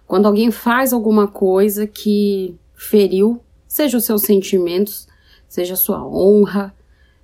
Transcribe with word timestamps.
Quando 0.04 0.26
alguém 0.26 0.50
faz 0.50 0.92
alguma 0.92 1.28
coisa 1.28 1.86
que 1.86 2.56
feriu, 2.74 3.40
seja 3.68 3.98
os 3.98 4.04
seus 4.04 4.22
sentimentos, 4.22 5.06
seja 5.48 5.74
a 5.74 5.76
sua 5.76 6.04
honra, 6.04 6.74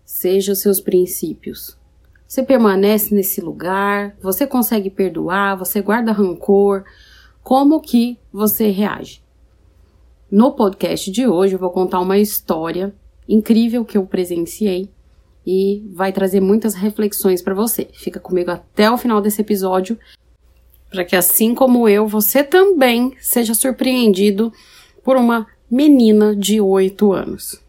seja 0.05 0.53
os 0.53 0.61
seus 0.61 0.79
princípios. 0.79 1.77
Você 2.25 2.45
permanece 2.45 3.13
nesse 3.13 3.41
lugar, 3.41 4.17
você 4.23 4.47
consegue 4.47 4.91
perdoar, 4.91 5.57
você 5.57 5.83
guarda 5.83 6.13
rancor, 6.13 6.85
como 7.43 7.81
que 7.81 8.17
você 8.33 8.71
reage? 8.71 9.24
No 10.31 10.53
podcast 10.53 11.11
de 11.11 11.27
hoje 11.27 11.55
eu 11.55 11.59
vou 11.59 11.71
contar 11.71 12.01
uma 12.01 12.19
história 12.19 12.95
incrível 13.29 13.85
que 13.85 13.99
eu 13.99 14.07
presenciei 14.07 14.89
e 15.47 15.83
vai 15.93 16.13
trazer 16.13 16.41
muitas 16.41 16.75
reflexões 16.75 17.43
para 17.43 17.55
você. 17.55 17.89
Fica 17.93 18.19
comigo 18.19 18.51
até 18.51 18.91
o 18.91 18.97
final 18.97 19.21
desse 19.21 19.43
episódio 19.43 19.99
para 20.91 21.05
que 21.05 21.15
assim 21.15 21.55
como 21.55 21.89
eu, 21.89 22.07
você 22.07 22.43
também 22.43 23.15
seja 23.21 23.53
surpreendido 23.53 24.53
por 25.03 25.17
uma 25.17 25.47
menina 25.71 26.35
de 26.35 26.61
8 26.61 27.13
anos. 27.13 27.61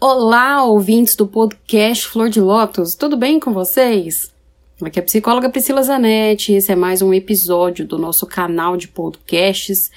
Olá, 0.00 0.64
ouvintes 0.64 1.14
do 1.14 1.26
podcast 1.26 2.06
Flor 2.08 2.28
de 2.28 2.40
Lótus, 2.40 2.94
tudo 2.94 3.16
bem 3.16 3.38
com 3.38 3.52
vocês? 3.52 4.34
Aqui 4.82 4.98
é 4.98 5.02
a 5.02 5.04
psicóloga 5.04 5.48
Priscila 5.48 5.82
Zanetti, 5.82 6.54
esse 6.54 6.72
é 6.72 6.76
mais 6.76 7.00
um 7.00 7.14
episódio 7.14 7.86
do 7.86 7.96
nosso 7.96 8.26
canal 8.26 8.76
de 8.76 8.88
podcasts 8.88 9.90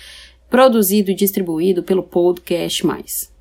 produzido 0.49 1.11
e 1.11 1.15
distribuído 1.15 1.83
pelo 1.83 2.03
Podcast 2.03 2.85
Mais. 2.85 3.31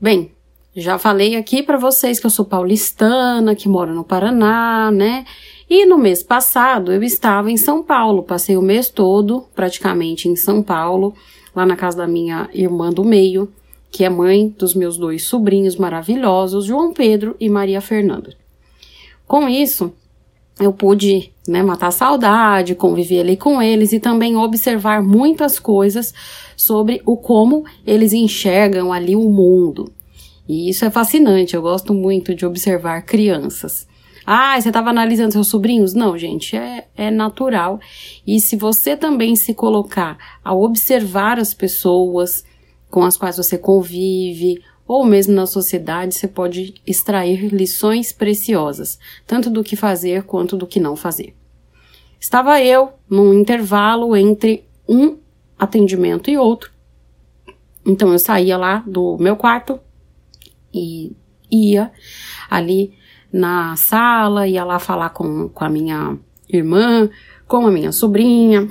Bem, 0.00 0.32
já 0.74 0.98
falei 0.98 1.36
aqui 1.36 1.62
para 1.62 1.76
vocês 1.76 2.20
que 2.20 2.26
eu 2.26 2.30
sou 2.30 2.44
paulistana, 2.44 3.54
que 3.54 3.68
moro 3.68 3.94
no 3.94 4.04
Paraná, 4.04 4.90
né? 4.90 5.24
E 5.68 5.84
no 5.84 5.98
mês 5.98 6.22
passado 6.22 6.92
eu 6.92 7.02
estava 7.02 7.50
em 7.50 7.56
São 7.56 7.82
Paulo, 7.82 8.22
passei 8.22 8.56
o 8.56 8.62
mês 8.62 8.88
todo 8.88 9.46
praticamente 9.54 10.28
em 10.28 10.36
São 10.36 10.62
Paulo, 10.62 11.14
lá 11.54 11.66
na 11.66 11.76
casa 11.76 11.98
da 11.98 12.06
minha 12.06 12.48
irmã 12.54 12.90
do 12.90 13.04
meio, 13.04 13.52
que 13.90 14.04
é 14.04 14.08
mãe 14.08 14.48
dos 14.48 14.74
meus 14.74 14.96
dois 14.96 15.24
sobrinhos 15.24 15.76
maravilhosos, 15.76 16.64
João 16.64 16.92
Pedro 16.92 17.36
e 17.38 17.48
Maria 17.48 17.80
Fernanda. 17.80 18.34
Com 19.26 19.48
isso, 19.48 19.92
eu 20.60 20.72
pude 20.72 21.32
né, 21.48 21.62
matar 21.62 21.88
a 21.88 21.92
saudade, 21.92 22.74
conviver 22.74 23.20
ali 23.20 23.36
com 23.36 23.60
eles 23.60 23.92
e 23.92 23.98
também 23.98 24.36
observar 24.36 25.02
muitas 25.02 25.58
coisas 25.58 26.12
sobre 26.56 27.00
o 27.06 27.16
como 27.16 27.64
eles 27.86 28.12
enxergam 28.12 28.92
ali 28.92 29.16
o 29.16 29.30
mundo. 29.30 29.92
E 30.48 30.68
isso 30.68 30.84
é 30.84 30.90
fascinante, 30.90 31.54
eu 31.54 31.62
gosto 31.62 31.94
muito 31.94 32.34
de 32.34 32.44
observar 32.44 33.02
crianças. 33.02 33.88
Ah, 34.26 34.60
você 34.60 34.68
estava 34.68 34.90
analisando 34.90 35.32
seus 35.32 35.48
sobrinhos? 35.48 35.94
Não, 35.94 36.16
gente, 36.16 36.56
é, 36.56 36.86
é 36.96 37.10
natural. 37.10 37.80
E 38.26 38.38
se 38.38 38.54
você 38.54 38.96
também 38.96 39.34
se 39.34 39.54
colocar 39.54 40.18
a 40.44 40.54
observar 40.54 41.38
as 41.38 41.54
pessoas 41.54 42.44
com 42.90 43.04
as 43.04 43.16
quais 43.16 43.36
você 43.36 43.56
convive, 43.56 44.62
ou 44.92 45.04
mesmo 45.04 45.32
na 45.32 45.46
sociedade, 45.46 46.16
você 46.16 46.26
pode 46.26 46.74
extrair 46.84 47.54
lições 47.54 48.10
preciosas, 48.10 48.98
tanto 49.24 49.48
do 49.48 49.62
que 49.62 49.76
fazer 49.76 50.24
quanto 50.24 50.56
do 50.56 50.66
que 50.66 50.80
não 50.80 50.96
fazer. 50.96 51.32
Estava 52.18 52.60
eu 52.60 52.94
num 53.08 53.32
intervalo 53.32 54.16
entre 54.16 54.64
um 54.88 55.16
atendimento 55.56 56.28
e 56.28 56.36
outro. 56.36 56.72
Então 57.86 58.12
eu 58.12 58.18
saía 58.18 58.58
lá 58.58 58.82
do 58.84 59.16
meu 59.20 59.36
quarto 59.36 59.78
e 60.74 61.14
ia 61.48 61.92
ali 62.50 62.92
na 63.32 63.76
sala, 63.76 64.48
ia 64.48 64.64
lá 64.64 64.80
falar 64.80 65.10
com, 65.10 65.48
com 65.50 65.64
a 65.64 65.68
minha 65.68 66.18
irmã, 66.48 67.08
com 67.46 67.64
a 67.64 67.70
minha 67.70 67.92
sobrinha, 67.92 68.66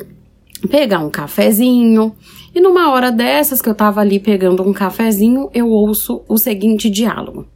pegar 0.68 1.00
um 1.00 1.10
cafezinho. 1.10 2.16
E 2.54 2.60
numa 2.60 2.92
hora 2.92 3.12
dessas 3.12 3.62
que 3.62 3.70
eu 3.70 3.76
tava 3.76 4.02
ali 4.02 4.20
pegando 4.20 4.64
um 4.64 4.74
cafezinho, 4.74 5.50
eu 5.54 5.70
ouço 5.70 6.24
o 6.28 6.38
seguinte 6.38 6.90
diálogo. 6.90 7.48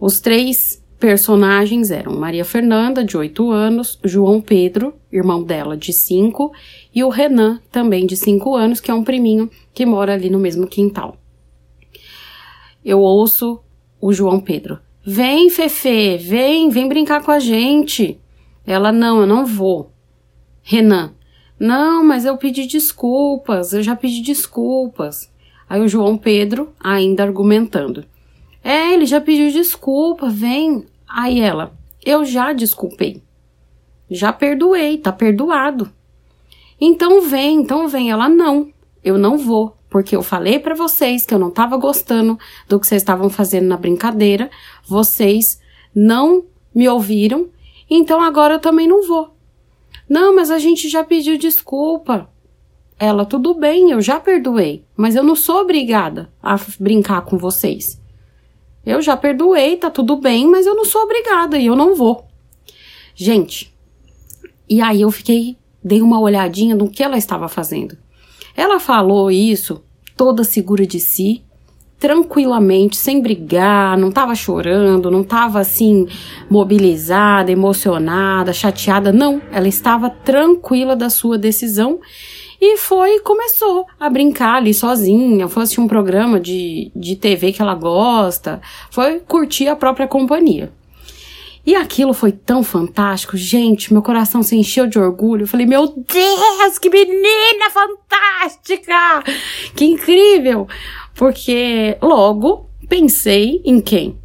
Os 0.00 0.20
três 0.20 0.82
personagens 0.98 1.90
eram 1.90 2.14
Maria 2.14 2.44
Fernanda, 2.44 3.04
de 3.04 3.16
8 3.16 3.50
anos, 3.50 3.98
João 4.04 4.40
Pedro, 4.40 4.94
irmão 5.10 5.42
dela, 5.42 5.76
de 5.76 5.92
5, 5.92 6.52
e 6.94 7.02
o 7.02 7.08
Renan, 7.08 7.60
também 7.72 8.06
de 8.06 8.16
5 8.16 8.54
anos, 8.54 8.80
que 8.80 8.90
é 8.90 8.94
um 8.94 9.02
priminho 9.02 9.50
que 9.74 9.84
mora 9.84 10.14
ali 10.14 10.30
no 10.30 10.38
mesmo 10.38 10.66
quintal. 10.66 11.16
Eu 12.84 13.00
ouço 13.00 13.60
o 14.00 14.12
João 14.12 14.38
Pedro. 14.38 14.78
Vem, 15.04 15.50
Fefe, 15.50 16.18
vem, 16.18 16.68
vem 16.68 16.88
brincar 16.88 17.22
com 17.22 17.32
a 17.32 17.40
gente. 17.40 18.20
Ela, 18.64 18.92
não, 18.92 19.20
eu 19.20 19.26
não 19.26 19.44
vou. 19.44 19.92
Renan, 20.62 21.12
não, 21.62 22.02
mas 22.02 22.24
eu 22.24 22.36
pedi 22.36 22.66
desculpas, 22.66 23.72
eu 23.72 23.84
já 23.84 23.94
pedi 23.94 24.20
desculpas. 24.20 25.30
Aí 25.68 25.80
o 25.80 25.86
João 25.86 26.18
Pedro 26.18 26.72
ainda 26.80 27.22
argumentando. 27.22 28.04
É, 28.64 28.92
ele 28.92 29.06
já 29.06 29.20
pediu 29.20 29.48
desculpa, 29.48 30.28
vem. 30.28 30.84
Aí 31.08 31.38
ela, 31.38 31.72
eu 32.04 32.24
já 32.24 32.52
desculpei. 32.52 33.22
Já 34.10 34.32
perdoei, 34.32 34.98
tá 34.98 35.12
perdoado. 35.12 35.88
Então 36.80 37.22
vem, 37.22 37.60
então 37.60 37.86
vem. 37.86 38.10
Ela, 38.10 38.28
não, 38.28 38.72
eu 39.04 39.16
não 39.16 39.38
vou, 39.38 39.76
porque 39.88 40.16
eu 40.16 40.22
falei 40.24 40.58
para 40.58 40.74
vocês 40.74 41.24
que 41.24 41.32
eu 41.32 41.38
não 41.38 41.52
tava 41.52 41.76
gostando 41.76 42.36
do 42.68 42.80
que 42.80 42.88
vocês 42.88 43.02
estavam 43.02 43.30
fazendo 43.30 43.68
na 43.68 43.76
brincadeira, 43.76 44.50
vocês 44.84 45.60
não 45.94 46.44
me 46.74 46.88
ouviram, 46.88 47.48
então 47.88 48.20
agora 48.20 48.54
eu 48.54 48.60
também 48.60 48.88
não 48.88 49.06
vou. 49.06 49.32
Não, 50.12 50.34
mas 50.34 50.50
a 50.50 50.58
gente 50.58 50.90
já 50.90 51.02
pediu 51.02 51.38
desculpa. 51.38 52.28
Ela, 52.98 53.24
tudo 53.24 53.54
bem, 53.54 53.92
eu 53.92 54.02
já 54.02 54.20
perdoei, 54.20 54.84
mas 54.94 55.16
eu 55.16 55.22
não 55.22 55.34
sou 55.34 55.62
obrigada 55.62 56.30
a 56.42 56.60
brincar 56.78 57.22
com 57.22 57.38
vocês. 57.38 57.98
Eu 58.84 59.00
já 59.00 59.16
perdoei, 59.16 59.74
tá 59.78 59.88
tudo 59.88 60.16
bem, 60.16 60.46
mas 60.46 60.66
eu 60.66 60.76
não 60.76 60.84
sou 60.84 61.00
obrigada 61.04 61.56
e 61.56 61.64
eu 61.64 61.74
não 61.74 61.94
vou. 61.94 62.26
Gente, 63.14 63.74
e 64.68 64.82
aí 64.82 65.00
eu 65.00 65.10
fiquei, 65.10 65.56
dei 65.82 66.02
uma 66.02 66.20
olhadinha 66.20 66.76
no 66.76 66.90
que 66.90 67.02
ela 67.02 67.16
estava 67.16 67.48
fazendo. 67.48 67.96
Ela 68.54 68.78
falou 68.78 69.30
isso 69.30 69.82
toda 70.14 70.44
segura 70.44 70.86
de 70.86 71.00
si, 71.00 71.42
tranquilamente, 72.02 72.96
sem 72.96 73.20
brigar, 73.20 73.96
não 73.96 74.10
tava 74.10 74.34
chorando, 74.34 75.08
não 75.08 75.22
tava 75.22 75.60
assim 75.60 76.08
mobilizada, 76.50 77.52
emocionada, 77.52 78.52
chateada, 78.52 79.12
não, 79.12 79.40
ela 79.52 79.68
estava 79.68 80.10
tranquila 80.10 80.96
da 80.96 81.08
sua 81.08 81.38
decisão 81.38 82.00
e 82.60 82.76
foi 82.76 83.20
começou 83.20 83.86
a 84.00 84.10
brincar 84.10 84.56
ali 84.56 84.74
sozinha, 84.74 85.46
foi 85.46 85.62
assistir 85.62 85.80
um 85.80 85.86
programa 85.86 86.40
de, 86.40 86.90
de 86.92 87.14
TV 87.14 87.52
que 87.52 87.62
ela 87.62 87.76
gosta, 87.76 88.60
foi 88.90 89.20
curtir 89.20 89.68
a 89.68 89.76
própria 89.76 90.08
companhia. 90.08 90.72
E 91.64 91.76
aquilo 91.76 92.12
foi 92.12 92.32
tão 92.32 92.64
fantástico, 92.64 93.36
gente, 93.36 93.92
meu 93.92 94.02
coração 94.02 94.42
se 94.42 94.56
encheu 94.56 94.88
de 94.88 94.98
orgulho. 94.98 95.44
Eu 95.44 95.46
falei, 95.46 95.64
meu 95.64 95.86
Deus, 95.86 96.76
que 96.80 96.90
menina 96.90 97.70
fantástica! 97.70 99.22
Que 99.76 99.84
incrível! 99.84 100.66
Porque 101.14 101.96
logo 102.00 102.68
pensei 102.88 103.60
em 103.64 103.80
quem? 103.80 104.16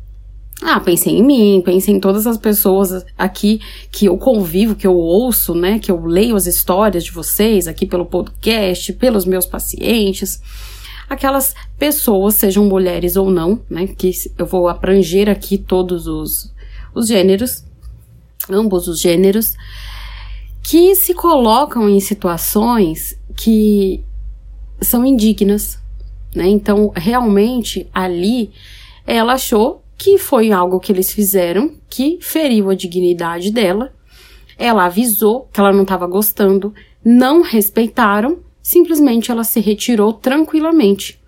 Ah, 0.62 0.80
pensei 0.80 1.18
em 1.18 1.24
mim, 1.24 1.62
pensei 1.64 1.94
em 1.94 2.00
todas 2.00 2.26
as 2.26 2.38
pessoas 2.38 3.06
aqui 3.16 3.62
que 3.92 4.08
eu 4.08 4.18
convivo, 4.18 4.76
que 4.76 4.88
eu 4.88 4.96
ouço, 4.96 5.54
né? 5.54 5.78
Que 5.78 5.92
eu 5.92 6.04
leio 6.04 6.36
as 6.36 6.48
histórias 6.48 7.04
de 7.04 7.12
vocês 7.12 7.68
aqui 7.68 7.86
pelo 7.86 8.06
podcast, 8.06 8.92
pelos 8.94 9.24
meus 9.26 9.46
pacientes. 9.46 10.42
Aquelas 11.08 11.54
pessoas, 11.78 12.36
sejam 12.36 12.66
mulheres 12.66 13.16
ou 13.16 13.30
não, 13.30 13.62
né? 13.70 13.86
Que 13.86 14.12
eu 14.38 14.48
vou 14.48 14.68
abranger 14.68 15.30
aqui 15.30 15.60
todos 15.60 16.08
os, 16.08 16.52
os 16.94 17.08
gêneros, 17.08 17.64
ambos 18.50 18.88
os 18.88 19.00
gêneros, 19.00 19.54
que 20.64 20.96
se 20.96 21.14
colocam 21.14 21.88
em 21.88 22.00
situações 22.00 23.18
que 23.36 24.04
são 24.82 25.06
indignas, 25.06 25.80
né? 26.38 26.48
Então, 26.48 26.92
realmente, 26.96 27.90
ali, 27.94 28.52
ela 29.06 29.34
achou 29.34 29.84
que 29.98 30.18
foi 30.18 30.52
algo 30.52 30.80
que 30.80 30.92
eles 30.92 31.12
fizeram 31.12 31.74
que 31.90 32.20
feriu 32.22 32.70
a 32.70 32.76
dignidade 32.76 33.52
dela. 33.52 33.92
Ela 34.58 34.86
avisou 34.86 35.50
que 35.52 35.60
ela 35.60 35.74
não 35.74 35.82
estava 35.82 36.06
gostando, 36.08 36.74
não 37.04 37.42
respeitaram, 37.42 38.40
simplesmente 38.62 39.32
ela 39.32 39.44
se 39.44 39.60
retirou 39.60 40.14
tranquilamente, 40.14 41.20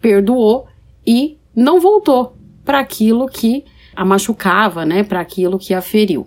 perdoou 0.00 0.66
e 1.06 1.38
não 1.56 1.80
voltou 1.80 2.36
para 2.64 2.80
aquilo 2.80 3.26
que 3.26 3.64
a 3.96 4.04
machucava, 4.04 4.84
né, 4.84 5.02
para 5.02 5.20
aquilo 5.20 5.58
que 5.58 5.72
a 5.72 5.80
feriu. 5.80 6.26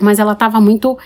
Mas 0.00 0.18
ela 0.18 0.32
estava 0.32 0.60
muito 0.60 0.96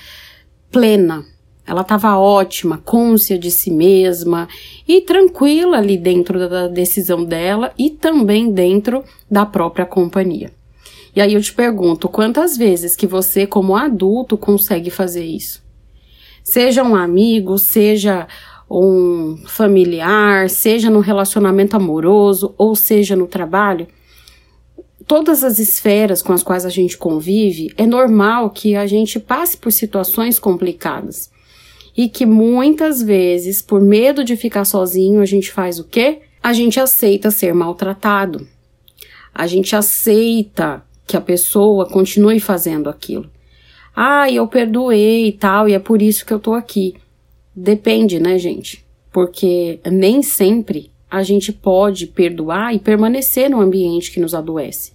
plena, 0.70 1.24
ela 1.68 1.82
estava 1.82 2.16
ótima, 2.16 2.78
côncia 2.82 3.38
de 3.38 3.50
si 3.50 3.70
mesma 3.70 4.48
e 4.86 5.02
tranquila 5.02 5.76
ali 5.76 5.98
dentro 5.98 6.48
da 6.48 6.66
decisão 6.66 7.22
dela 7.22 7.74
e 7.78 7.90
também 7.90 8.50
dentro 8.50 9.04
da 9.30 9.44
própria 9.44 9.84
companhia. 9.84 10.50
E 11.14 11.20
aí 11.20 11.34
eu 11.34 11.42
te 11.42 11.52
pergunto, 11.52 12.08
quantas 12.08 12.56
vezes 12.56 12.96
que 12.96 13.06
você 13.06 13.46
como 13.46 13.76
adulto 13.76 14.38
consegue 14.38 14.88
fazer 14.88 15.24
isso? 15.24 15.62
Seja 16.42 16.82
um 16.82 16.96
amigo, 16.96 17.58
seja 17.58 18.26
um 18.70 19.36
familiar, 19.46 20.48
seja 20.48 20.88
no 20.88 21.00
relacionamento 21.00 21.76
amoroso 21.76 22.54
ou 22.56 22.74
seja 22.74 23.14
no 23.14 23.26
trabalho, 23.26 23.86
todas 25.06 25.44
as 25.44 25.58
esferas 25.58 26.22
com 26.22 26.32
as 26.32 26.42
quais 26.42 26.64
a 26.64 26.70
gente 26.70 26.96
convive, 26.96 27.74
é 27.76 27.84
normal 27.84 28.48
que 28.48 28.74
a 28.74 28.86
gente 28.86 29.20
passe 29.20 29.54
por 29.54 29.70
situações 29.70 30.38
complicadas 30.38 31.30
e 31.98 32.08
que 32.08 32.24
muitas 32.24 33.02
vezes, 33.02 33.60
por 33.60 33.80
medo 33.80 34.22
de 34.22 34.36
ficar 34.36 34.64
sozinho, 34.64 35.20
a 35.20 35.24
gente 35.24 35.50
faz 35.50 35.80
o 35.80 35.84
quê? 35.84 36.20
A 36.40 36.52
gente 36.52 36.78
aceita 36.78 37.28
ser 37.28 37.52
maltratado. 37.52 38.46
A 39.34 39.48
gente 39.48 39.74
aceita 39.74 40.80
que 41.04 41.16
a 41.16 41.20
pessoa 41.20 41.88
continue 41.88 42.38
fazendo 42.38 42.88
aquilo. 42.88 43.28
Ah, 43.96 44.30
eu 44.30 44.46
perdoei 44.46 45.26
e 45.26 45.32
tal, 45.32 45.68
e 45.68 45.72
é 45.72 45.80
por 45.80 46.00
isso 46.00 46.24
que 46.24 46.32
eu 46.32 46.38
tô 46.38 46.54
aqui. 46.54 46.94
Depende, 47.52 48.20
né, 48.20 48.38
gente? 48.38 48.86
Porque 49.12 49.80
nem 49.84 50.22
sempre 50.22 50.92
a 51.10 51.24
gente 51.24 51.52
pode 51.52 52.06
perdoar 52.06 52.72
e 52.72 52.78
permanecer 52.78 53.50
no 53.50 53.60
ambiente 53.60 54.12
que 54.12 54.20
nos 54.20 54.34
adoece. 54.34 54.92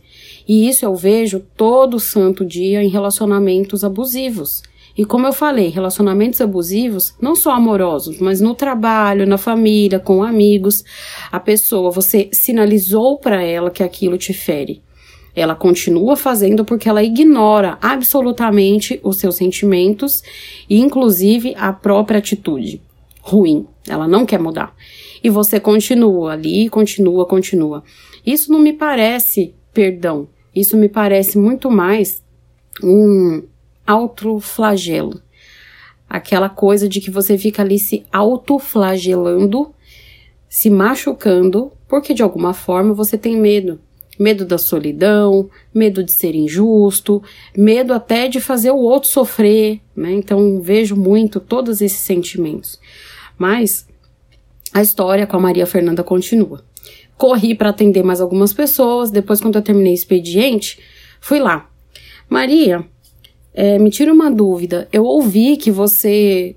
E 0.48 0.70
isso 0.70 0.86
eu 0.86 0.96
vejo 0.96 1.42
todo 1.58 2.00
santo 2.00 2.46
dia 2.46 2.82
em 2.82 2.88
relacionamentos 2.88 3.84
abusivos. 3.84 4.64
E 4.96 5.04
como 5.06 5.26
eu 5.26 5.34
falei, 5.34 5.70
relacionamentos 5.70 6.40
abusivos, 6.40 7.16
não 7.20 7.36
só 7.36 7.52
amorosos, 7.52 8.20
mas 8.20 8.40
no 8.40 8.54
trabalho, 8.54 9.26
na 9.26 9.40
família, 9.40 10.00
com 10.00 10.24
amigos, 10.24 10.84
a 11.32 11.40
pessoa, 11.40 11.90
você 11.90 12.30
sinalizou 12.32 13.18
para 13.18 13.42
ela 13.42 13.72
que 13.72 13.82
aquilo 13.82 14.18
te 14.18 14.34
fere. 14.34 14.84
Ela 15.36 15.56
continua 15.56 16.16
fazendo 16.16 16.64
porque 16.64 16.88
ela 16.88 17.02
ignora 17.02 17.78
absolutamente 17.82 19.00
os 19.04 19.18
seus 19.18 19.36
sentimentos 19.36 20.22
e, 20.70 20.80
inclusive, 20.80 21.56
a 21.58 21.74
própria 21.74 22.20
atitude 22.20 22.80
ruim. 23.20 23.66
Ela 23.88 24.08
não 24.08 24.28
quer 24.28 24.40
mudar. 24.40 24.76
E 25.24 25.30
você 25.30 25.60
continua 25.60 26.34
ali, 26.34 26.70
continua, 26.70 27.26
continua. 27.26 27.84
Isso 28.24 28.52
não 28.52 28.60
me 28.60 28.74
parece 28.74 29.56
perdão. 29.74 30.28
Isso 30.54 30.78
me 30.78 30.88
parece 30.88 31.38
muito 31.38 31.72
mais 31.72 32.22
um 32.84 33.42
autoflagelo. 33.86 35.22
Aquela 36.10 36.50
coisa 36.50 36.88
de 36.88 37.02
que 37.02 37.10
você 37.10 37.38
fica 37.38 37.62
ali 37.62 37.80
se 37.80 38.06
autoflagelando, 38.12 39.74
se 40.48 40.70
machucando, 40.70 41.72
porque 41.88 42.14
de 42.14 42.22
alguma 42.22 42.54
forma 42.54 42.94
você 42.94 43.18
tem 43.18 43.36
medo. 43.36 43.80
Medo 44.20 44.46
da 44.46 44.60
solidão, 44.60 45.50
medo 45.74 46.04
de 46.04 46.12
ser 46.12 46.36
injusto, 46.36 47.24
medo 47.58 47.94
até 47.94 48.28
de 48.28 48.40
fazer 48.40 48.70
o 48.70 48.78
outro 48.78 49.10
sofrer, 49.10 49.82
né? 49.96 50.12
Então 50.12 50.62
vejo 50.62 50.96
muito 50.96 51.40
todos 51.40 51.82
esses 51.82 52.00
sentimentos. 52.00 52.80
Mas 53.36 53.88
a 54.72 54.82
história 54.82 55.26
com 55.26 55.38
a 55.38 55.40
Maria 55.40 55.66
Fernanda 55.66 56.04
continua. 56.04 56.64
Corri 57.18 57.56
para 57.56 57.70
atender 57.70 58.04
mais 58.04 58.22
algumas 58.22 58.54
pessoas, 58.54 59.10
depois 59.10 59.42
quando 59.42 59.56
eu 59.56 59.62
terminei 59.62 59.94
o 59.94 59.96
expediente, 59.96 60.80
fui 61.20 61.40
lá. 61.40 61.70
Maria, 62.30 62.86
é, 63.54 63.78
me 63.78 63.90
tira 63.90 64.12
uma 64.12 64.32
dúvida. 64.32 64.88
Eu 64.92 65.04
ouvi 65.04 65.58
que 65.58 65.72
você 65.72 66.56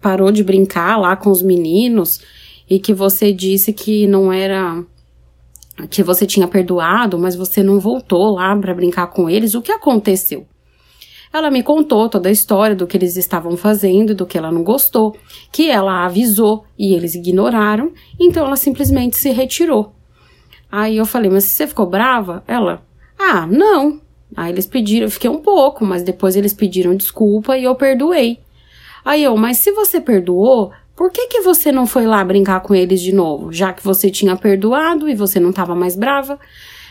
parou 0.00 0.32
de 0.32 0.42
brincar 0.42 0.96
lá 0.96 1.16
com 1.16 1.30
os 1.30 1.42
meninos 1.42 2.20
e 2.68 2.78
que 2.78 2.94
você 2.94 3.32
disse 3.32 3.72
que 3.72 4.06
não 4.06 4.32
era 4.32 4.82
que 5.88 6.02
você 6.02 6.26
tinha 6.26 6.46
perdoado, 6.46 7.18
mas 7.18 7.34
você 7.34 7.62
não 7.62 7.80
voltou 7.80 8.34
lá 8.34 8.54
para 8.56 8.74
brincar 8.74 9.06
com 9.08 9.30
eles. 9.30 9.54
O 9.54 9.62
que 9.62 9.72
aconteceu? 9.72 10.46
Ela 11.32 11.50
me 11.50 11.62
contou 11.62 12.08
toda 12.08 12.28
a 12.28 12.32
história 12.32 12.74
do 12.74 12.86
que 12.86 12.96
eles 12.96 13.16
estavam 13.16 13.56
fazendo, 13.56 14.14
do 14.14 14.26
que 14.26 14.36
ela 14.36 14.50
não 14.50 14.64
gostou, 14.64 15.16
que 15.52 15.70
ela 15.70 16.04
avisou 16.04 16.64
e 16.78 16.92
eles 16.92 17.14
ignoraram, 17.14 17.92
então 18.18 18.44
ela 18.44 18.56
simplesmente 18.56 19.16
se 19.16 19.30
retirou. 19.30 19.92
Aí 20.70 20.96
eu 20.96 21.06
falei, 21.06 21.30
mas 21.30 21.44
você 21.44 21.66
ficou 21.66 21.86
brava? 21.86 22.42
Ela, 22.46 22.82
ah, 23.18 23.46
não, 23.46 24.00
Aí 24.36 24.52
eles 24.52 24.66
pediram, 24.66 25.06
eu 25.06 25.10
fiquei 25.10 25.28
um 25.28 25.38
pouco, 25.38 25.84
mas 25.84 26.02
depois 26.02 26.36
eles 26.36 26.52
pediram 26.52 26.94
desculpa 26.94 27.56
e 27.56 27.64
eu 27.64 27.74
perdoei. 27.74 28.40
Aí 29.04 29.24
eu, 29.24 29.36
mas 29.36 29.58
se 29.58 29.72
você 29.72 30.00
perdoou, 30.00 30.72
por 30.94 31.10
que 31.10 31.28
que 31.28 31.40
você 31.40 31.72
não 31.72 31.86
foi 31.86 32.06
lá 32.06 32.22
brincar 32.22 32.60
com 32.60 32.74
eles 32.74 33.00
de 33.00 33.12
novo, 33.12 33.52
já 33.52 33.72
que 33.72 33.82
você 33.82 34.10
tinha 34.10 34.36
perdoado 34.36 35.08
e 35.08 35.14
você 35.14 35.40
não 35.40 35.50
estava 35.50 35.74
mais 35.74 35.96
brava? 35.96 36.38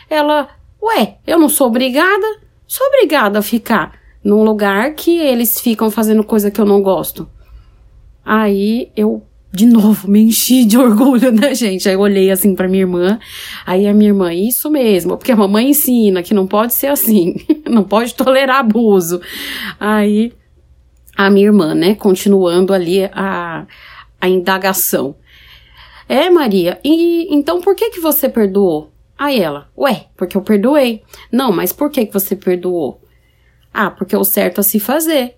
Ela, 0.10 0.50
ué, 0.82 1.18
eu 1.26 1.38
não 1.38 1.48
sou 1.48 1.68
obrigada? 1.68 2.40
Sou 2.68 2.86
obrigada 2.88 3.40
a 3.40 3.44
ficar 3.44 4.00
num 4.24 4.44
lugar 4.44 4.94
que 4.96 5.20
eles 5.20 5.60
ficam 5.60 5.90
fazendo 5.90 6.24
coisa 6.24 6.52
que 6.52 6.60
eu 6.60 6.66
não 6.66 6.82
gosto. 6.82 7.30
Aí 8.26 8.92
eu 8.96 9.24
de 9.52 9.66
novo, 9.66 10.10
me 10.10 10.22
enchi 10.22 10.64
de 10.66 10.78
orgulho, 10.80 11.32
né, 11.32 11.54
gente? 11.56 11.88
Aí 11.88 11.96
eu 11.96 12.00
olhei 12.00 12.32
assim 12.32 12.56
para 12.56 12.68
minha 12.68 12.84
irmã, 12.84 13.20
aí 13.66 13.88
a 13.88 13.94
minha 13.94 14.10
irmã, 14.10 14.34
isso 14.34 14.70
mesmo, 14.70 15.18
porque 15.18 15.32
a 15.32 15.36
mamãe 15.36 15.70
ensina 15.70 16.22
que 16.22 16.34
não 16.34 16.46
pode 16.46 16.74
ser 16.74 16.88
assim, 16.88 17.36
não 17.68 17.84
pode 17.84 18.14
tolerar 18.14 18.60
abuso. 18.60 19.22
Aí 19.80 20.34
a 21.18 21.30
minha 21.30 21.48
irmã, 21.48 21.74
né, 21.74 21.96
continuando 21.96 22.74
ali 22.74 23.06
a, 23.06 23.66
a 24.22 24.30
indagação. 24.30 25.16
É, 26.08 26.30
Maria, 26.30 26.80
e 26.84 27.28
então 27.34 27.62
por 27.62 27.76
que 27.76 27.90
que 27.90 28.00
você 28.00 28.30
perdoou? 28.30 28.92
Aí 29.18 29.40
ela, 29.40 29.70
ué, 29.78 30.06
porque 30.16 30.38
eu 30.38 30.42
perdoei. 30.42 31.04
Não, 31.32 31.52
mas 31.52 31.74
por 31.74 31.92
que 31.92 32.06
que 32.06 32.14
você 32.14 32.36
perdoou? 32.36 33.02
Ah, 33.74 33.92
porque 33.92 34.16
é 34.16 34.18
o 34.18 34.24
certo 34.24 34.60
a 34.60 34.64
se 34.64 34.80
fazer. 34.80 35.36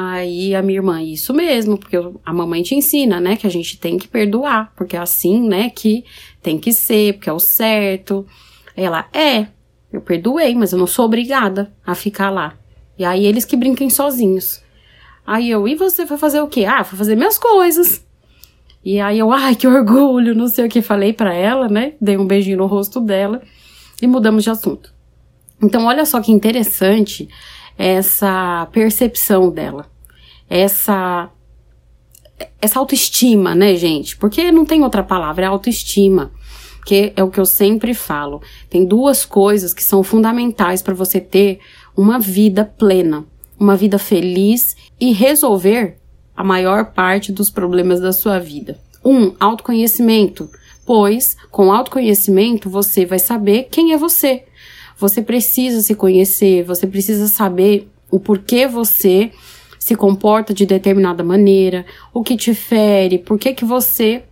Aí 0.00 0.54
a 0.54 0.62
minha 0.62 0.78
irmã, 0.78 1.02
isso 1.02 1.34
mesmo, 1.34 1.76
porque 1.76 1.96
a 2.24 2.32
mamãe 2.32 2.62
te 2.62 2.72
ensina, 2.72 3.18
né, 3.18 3.36
que 3.36 3.48
a 3.48 3.50
gente 3.50 3.80
tem 3.80 3.98
que 3.98 4.06
perdoar, 4.06 4.72
porque 4.76 4.94
é 4.94 5.00
assim, 5.00 5.48
né, 5.48 5.70
que 5.70 6.04
tem 6.40 6.56
que 6.56 6.72
ser, 6.72 7.14
porque 7.14 7.28
é 7.28 7.32
o 7.32 7.40
certo. 7.40 8.24
Ela, 8.76 9.08
é, 9.12 9.48
eu 9.92 10.00
perdoei, 10.00 10.54
mas 10.54 10.70
eu 10.70 10.78
não 10.78 10.86
sou 10.86 11.06
obrigada 11.06 11.72
a 11.84 11.96
ficar 11.96 12.30
lá. 12.30 12.54
E 12.96 13.04
aí 13.04 13.26
eles 13.26 13.44
que 13.44 13.56
brinquem 13.56 13.90
sozinhos. 13.90 14.62
Aí 15.26 15.50
eu, 15.50 15.66
e 15.66 15.74
você 15.74 16.06
foi 16.06 16.16
fazer 16.16 16.42
o 16.42 16.46
quê? 16.46 16.64
Ah, 16.64 16.84
foi 16.84 16.96
fazer 16.96 17.16
minhas 17.16 17.36
coisas. 17.36 18.06
E 18.84 19.00
aí 19.00 19.18
eu, 19.18 19.32
ai, 19.32 19.56
que 19.56 19.66
orgulho, 19.66 20.32
não 20.32 20.46
sei 20.46 20.66
o 20.66 20.68
que 20.68 20.80
falei 20.80 21.12
para 21.12 21.34
ela, 21.34 21.66
né? 21.66 21.94
Dei 22.00 22.16
um 22.16 22.24
beijinho 22.24 22.58
no 22.58 22.66
rosto 22.66 23.00
dela 23.00 23.42
e 24.00 24.06
mudamos 24.06 24.44
de 24.44 24.50
assunto. 24.50 24.94
Então, 25.60 25.86
olha 25.86 26.06
só 26.06 26.20
que 26.20 26.30
interessante 26.30 27.28
essa 27.78 28.68
percepção 28.72 29.50
dela, 29.50 29.86
essa 30.50 31.30
essa 32.60 32.78
autoestima, 32.78 33.54
né, 33.54 33.76
gente? 33.76 34.16
Porque 34.16 34.50
não 34.52 34.64
tem 34.64 34.82
outra 34.82 35.02
palavra, 35.02 35.44
é 35.44 35.48
autoestima. 35.48 36.30
Que 36.86 37.12
é 37.16 37.22
o 37.22 37.30
que 37.30 37.38
eu 37.38 37.44
sempre 37.44 37.92
falo. 37.94 38.40
Tem 38.70 38.84
duas 38.84 39.24
coisas 39.24 39.74
que 39.74 39.82
são 39.82 40.02
fundamentais 40.02 40.80
para 40.80 40.94
você 40.94 41.20
ter 41.20 41.60
uma 41.96 42.18
vida 42.18 42.64
plena, 42.64 43.24
uma 43.58 43.76
vida 43.76 43.98
feliz 43.98 44.76
e 45.00 45.12
resolver 45.12 45.98
a 46.36 46.42
maior 46.42 46.92
parte 46.92 47.32
dos 47.32 47.50
problemas 47.50 48.00
da 48.00 48.12
sua 48.12 48.38
vida. 48.38 48.78
Um, 49.04 49.34
autoconhecimento, 49.38 50.48
pois 50.86 51.36
com 51.50 51.72
autoconhecimento 51.72 52.70
você 52.70 53.04
vai 53.04 53.18
saber 53.18 53.68
quem 53.70 53.92
é 53.92 53.98
você. 53.98 54.44
Você 54.98 55.22
precisa 55.22 55.80
se 55.80 55.94
conhecer, 55.94 56.64
você 56.64 56.86
precisa 56.86 57.28
saber 57.28 57.88
o 58.10 58.18
porquê 58.18 58.66
você 58.66 59.30
se 59.78 59.94
comporta 59.94 60.52
de 60.52 60.66
determinada 60.66 61.22
maneira, 61.22 61.86
o 62.12 62.22
que 62.22 62.36
te 62.36 62.52
fere, 62.52 63.18
por 63.18 63.38
que 63.38 63.54
que 63.54 63.64
você 63.64 64.24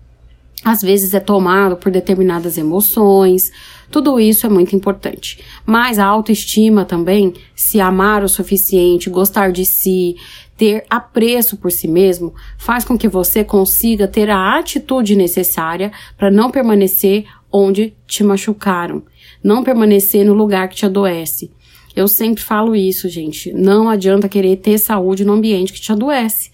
às 0.65 0.83
vezes 0.83 1.15
é 1.15 1.21
tomado 1.21 1.77
por 1.77 1.93
determinadas 1.93 2.59
emoções. 2.59 3.53
Tudo 3.89 4.19
isso 4.19 4.47
é 4.47 4.49
muito 4.49 4.75
importante. 4.75 5.39
Mas 5.65 5.97
a 5.97 6.05
autoestima 6.05 6.85
também, 6.85 7.33
se 7.55 7.81
amar 7.81 8.25
o 8.25 8.29
suficiente, 8.29 9.09
gostar 9.09 9.53
de 9.53 9.65
si, 9.65 10.17
ter 10.57 10.85
apreço 10.91 11.57
por 11.57 11.71
si 11.71 11.87
mesmo, 11.87 12.35
faz 12.59 12.85
com 12.85 12.99
que 12.99 13.07
você 13.07 13.45
consiga 13.45 14.09
ter 14.09 14.29
a 14.29 14.59
atitude 14.59 15.15
necessária 15.15 15.93
para 16.17 16.33
não 16.33 16.51
permanecer 16.51 17.27
onde 17.53 17.95
te 18.05 18.25
machucaram 18.25 19.05
não 19.47 19.63
permanecer 19.63 20.27
no 20.27 20.35
lugar 20.35 20.69
que 20.69 20.75
te 20.75 20.85
adoece. 20.85 21.53
Eu 21.95 22.09
sempre 22.09 22.43
falo 22.43 22.75
isso, 22.75 23.09
gente. 23.09 23.53
Não 23.53 23.89
adianta 23.89 24.29
querer 24.29 24.57
ter 24.57 24.77
saúde 24.77 25.25
no 25.25 25.35
ambiente 25.35 25.73
que 25.73 25.81
te 25.81 25.93
adoece. 25.93 26.51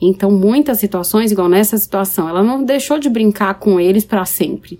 Então, 0.00 0.28
muitas 0.28 0.80
situações, 0.80 1.30
igual 1.30 1.48
nessa 1.48 1.78
situação, 1.78 2.28
ela 2.28 2.42
não 2.42 2.64
deixou 2.64 2.98
de 2.98 3.08
brincar 3.08 3.54
com 3.54 3.78
eles 3.78 4.04
para 4.04 4.24
sempre. 4.24 4.76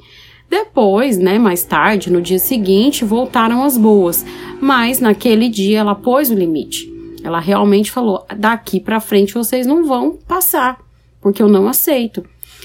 Depois, 0.51 1.17
né, 1.17 1.39
mais 1.39 1.63
tarde, 1.63 2.11
no 2.11 2.21
dia 2.21 2.41
seguinte, 2.41 3.05
voltaram 3.05 3.63
as 3.63 3.79
boas, 3.79 4.27
mas 4.61 4.99
naquele 4.99 5.49
dia 5.49 5.79
ela 5.79 5.95
pôs 5.95 6.31
o 6.31 6.35
limite. 6.35 6.93
Ela 7.23 7.39
realmente 7.39 7.93
falou: 7.93 8.27
daqui 8.37 8.81
para 8.81 8.99
frente 8.99 9.35
vocês 9.35 9.67
não 9.69 9.87
vão 9.87 10.19
passar, 10.27 10.79
porque 11.21 11.41
eu 11.41 11.49
não 11.49 11.69
aceito. 11.69 12.25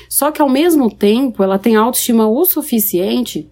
Só 0.10 0.32
que 0.32 0.42
ao 0.42 0.50
mesmo 0.50 0.90
tempo, 0.90 1.44
ela 1.44 1.60
tem 1.60 1.76
autoestima 1.76 2.28
o 2.28 2.44
suficiente 2.46 3.48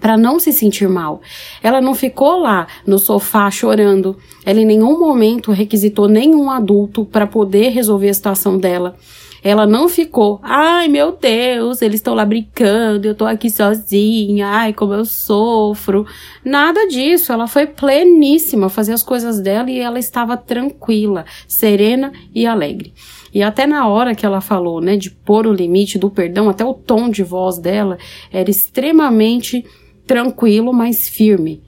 para 0.00 0.16
não 0.16 0.38
se 0.38 0.52
sentir 0.52 0.88
mal. 0.88 1.20
Ela 1.62 1.80
não 1.80 1.94
ficou 1.94 2.38
lá 2.40 2.66
no 2.86 2.98
sofá 2.98 3.50
chorando. 3.50 4.16
Ela 4.44 4.60
em 4.60 4.66
nenhum 4.66 4.98
momento 4.98 5.52
requisitou 5.52 6.08
nenhum 6.08 6.50
adulto 6.50 7.04
para 7.04 7.26
poder 7.26 7.70
resolver 7.70 8.08
a 8.08 8.14
situação 8.14 8.58
dela. 8.58 8.96
Ela 9.44 9.66
não 9.66 9.90
ficou, 9.90 10.40
ai 10.42 10.88
meu 10.88 11.12
Deus, 11.12 11.82
eles 11.82 11.96
estão 11.96 12.14
lá 12.14 12.24
brincando, 12.24 13.06
eu 13.06 13.14
tô 13.14 13.26
aqui 13.26 13.50
sozinha, 13.50 14.46
ai 14.48 14.72
como 14.72 14.94
eu 14.94 15.04
sofro. 15.04 16.06
Nada 16.42 16.88
disso, 16.88 17.30
ela 17.30 17.46
foi 17.46 17.66
pleníssima 17.66 18.70
fazer 18.70 18.94
as 18.94 19.02
coisas 19.02 19.38
dela 19.40 19.70
e 19.70 19.78
ela 19.78 19.98
estava 19.98 20.34
tranquila, 20.34 21.26
serena 21.46 22.10
e 22.34 22.46
alegre. 22.46 22.94
E 23.34 23.42
até 23.42 23.66
na 23.66 23.86
hora 23.86 24.14
que 24.14 24.24
ela 24.24 24.40
falou, 24.40 24.80
né, 24.80 24.96
de 24.96 25.10
pôr 25.10 25.46
o 25.46 25.52
limite 25.52 25.98
do 25.98 26.08
perdão, 26.08 26.48
até 26.48 26.64
o 26.64 26.72
tom 26.72 27.10
de 27.10 27.22
voz 27.22 27.58
dela 27.58 27.98
era 28.32 28.48
extremamente 28.48 29.62
tranquilo, 30.06 30.72
mas 30.72 31.08
firme. 31.08 31.62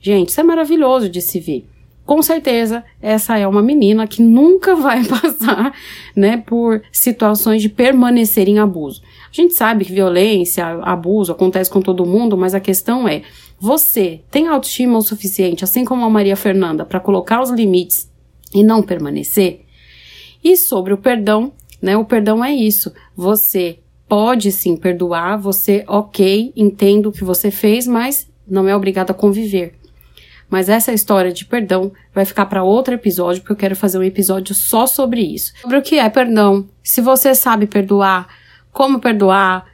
Gente, 0.00 0.30
isso 0.30 0.40
é 0.40 0.44
maravilhoso 0.44 1.08
de 1.08 1.20
se 1.20 1.38
ver 1.38 1.66
com 2.10 2.22
certeza 2.22 2.82
essa 3.00 3.38
é 3.38 3.46
uma 3.46 3.62
menina 3.62 4.04
que 4.04 4.20
nunca 4.20 4.74
vai 4.74 5.04
passar, 5.04 5.72
né, 6.16 6.38
por 6.38 6.82
situações 6.90 7.62
de 7.62 7.68
permanecer 7.68 8.48
em 8.48 8.58
abuso. 8.58 9.00
A 9.30 9.32
gente 9.32 9.54
sabe 9.54 9.84
que 9.84 9.92
violência, 9.92 10.66
abuso 10.82 11.30
acontece 11.30 11.70
com 11.70 11.80
todo 11.80 12.04
mundo, 12.04 12.36
mas 12.36 12.52
a 12.52 12.58
questão 12.58 13.06
é: 13.06 13.22
você 13.60 14.22
tem 14.28 14.48
autoestima 14.48 14.98
o 14.98 15.02
suficiente, 15.02 15.62
assim 15.62 15.84
como 15.84 16.04
a 16.04 16.10
Maria 16.10 16.34
Fernanda, 16.34 16.84
para 16.84 16.98
colocar 16.98 17.40
os 17.40 17.50
limites 17.50 18.10
e 18.52 18.64
não 18.64 18.82
permanecer? 18.82 19.60
E 20.42 20.56
sobre 20.56 20.92
o 20.92 20.98
perdão, 20.98 21.52
né? 21.80 21.96
O 21.96 22.04
perdão 22.04 22.44
é 22.44 22.52
isso. 22.52 22.92
Você 23.14 23.78
pode 24.10 24.50
sim 24.50 24.76
perdoar, 24.76 25.38
você, 25.38 25.84
ok, 25.86 26.52
entendo 26.56 27.10
o 27.10 27.12
que 27.12 27.22
você 27.22 27.48
fez, 27.48 27.86
mas 27.86 28.28
não 28.44 28.66
é 28.66 28.74
obrigado 28.74 29.12
a 29.12 29.14
conviver. 29.14 29.74
Mas 30.48 30.68
essa 30.68 30.92
história 30.92 31.32
de 31.32 31.44
perdão 31.44 31.92
vai 32.12 32.24
ficar 32.24 32.46
para 32.46 32.64
outro 32.64 32.92
episódio, 32.92 33.40
porque 33.40 33.52
eu 33.52 33.56
quero 33.56 33.76
fazer 33.76 33.98
um 33.98 34.02
episódio 34.02 34.52
só 34.52 34.84
sobre 34.84 35.20
isso. 35.20 35.52
Sobre 35.60 35.78
o 35.78 35.82
que 35.82 35.96
é 35.96 36.10
perdão, 36.10 36.68
se 36.82 37.00
você 37.00 37.36
sabe 37.36 37.68
perdoar, 37.68 38.26
como 38.72 38.98
perdoar, 38.98 39.64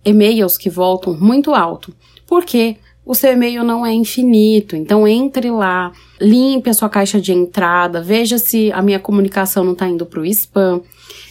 e-mails 0.04 0.56
que 0.56 0.70
voltam 0.70 1.16
muito 1.18 1.54
alto. 1.54 1.94
Por 2.26 2.44
quê? 2.44 2.76
o 3.10 3.14
seu 3.14 3.32
e-mail 3.32 3.64
não 3.64 3.84
é 3.84 3.92
infinito. 3.92 4.76
Então 4.76 5.06
entre 5.06 5.50
lá, 5.50 5.90
limpe 6.20 6.70
a 6.70 6.74
sua 6.74 6.88
caixa 6.88 7.20
de 7.20 7.32
entrada, 7.32 8.00
veja 8.00 8.38
se 8.38 8.70
a 8.72 8.80
minha 8.80 9.00
comunicação 9.00 9.64
não 9.64 9.72
está 9.72 9.88
indo 9.88 10.06
para 10.06 10.20
o 10.20 10.26
spam. 10.26 10.80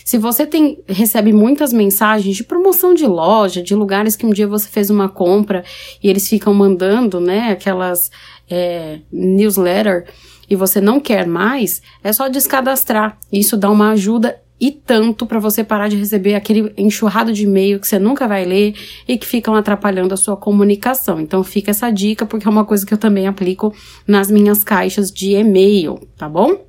Se 0.03 0.17
você 0.17 0.45
tem, 0.45 0.79
recebe 0.87 1.31
muitas 1.31 1.71
mensagens 1.71 2.35
de 2.35 2.43
promoção 2.43 2.93
de 2.93 3.05
loja, 3.05 3.61
de 3.61 3.75
lugares 3.75 4.17
que 4.17 4.25
um 4.25 4.31
dia 4.31 4.47
você 4.47 4.67
fez 4.67 4.89
uma 4.89 5.07
compra 5.07 5.63
e 6.03 6.09
eles 6.09 6.27
ficam 6.27 6.53
mandando, 6.53 7.21
né, 7.21 7.51
aquelas 7.51 8.11
é, 8.49 8.99
newsletter 9.09 10.05
e 10.49 10.55
você 10.55 10.81
não 10.81 10.99
quer 10.99 11.27
mais, 11.27 11.81
é 12.03 12.11
só 12.11 12.27
descadastrar. 12.27 13.17
Isso 13.31 13.55
dá 13.55 13.69
uma 13.69 13.91
ajuda 13.91 14.41
e 14.59 14.71
tanto 14.71 15.25
para 15.25 15.39
você 15.39 15.63
parar 15.63 15.87
de 15.87 15.95
receber 15.95 16.35
aquele 16.35 16.73
enxurrado 16.77 17.31
de 17.31 17.43
e-mail 17.43 17.79
que 17.79 17.87
você 17.87 17.97
nunca 17.97 18.27
vai 18.27 18.43
ler 18.43 18.75
e 19.07 19.17
que 19.17 19.25
ficam 19.25 19.55
atrapalhando 19.55 20.13
a 20.13 20.17
sua 20.17 20.35
comunicação. 20.35 21.19
Então 21.19 21.43
fica 21.43 21.71
essa 21.71 21.89
dica 21.89 22.25
porque 22.25 22.47
é 22.47 22.51
uma 22.51 22.65
coisa 22.65 22.85
que 22.85 22.93
eu 22.93 22.97
também 22.97 23.27
aplico 23.27 23.73
nas 24.05 24.29
minhas 24.29 24.63
caixas 24.63 25.11
de 25.11 25.31
e-mail, 25.31 25.99
tá 26.17 26.27
bom? 26.27 26.65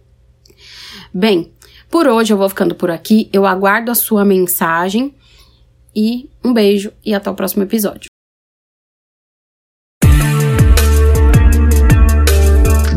Bem, 1.13 1.53
por 1.91 2.07
hoje 2.07 2.33
eu 2.33 2.39
vou 2.39 2.49
ficando 2.49 2.75
por 2.75 2.91
aqui. 2.91 3.29
Eu 3.33 3.45
aguardo 3.45 3.91
a 3.91 3.97
sua 3.97 4.25
mensagem 4.25 5.13
e 5.95 6.31
um 6.45 6.53
beijo 6.53 6.93
e 7.05 7.13
até 7.13 7.29
o 7.29 7.35
próximo 7.35 7.65
episódio. 7.65 8.09